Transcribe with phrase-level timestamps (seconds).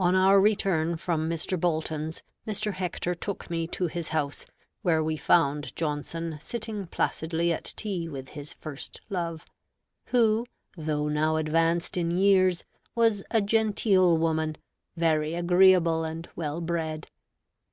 [0.00, 1.54] On our return from Mr.
[1.56, 2.72] Bolton's, Mr.
[2.72, 4.46] Hector took me to his house,
[4.82, 9.46] where we found Johnson sitting placidly at tea with his first love;
[10.06, 10.44] who,
[10.76, 12.64] though now advanced in years,
[12.96, 14.56] was a genteel woman,
[14.96, 17.06] very agreeable and well bred.